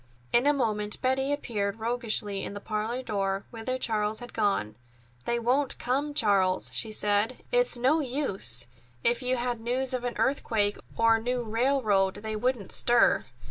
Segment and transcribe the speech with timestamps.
[0.33, 4.75] In a moment Betty appeared roguishly in the parlor door, whither Charles had gone.
[5.25, 7.43] "They won't come, Charles," she said.
[7.51, 8.65] "It's no use.
[9.03, 13.25] If you had news of an earthquake or a new railroad, they wouldn't stir.